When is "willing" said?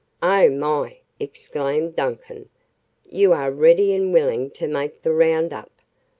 4.11-4.49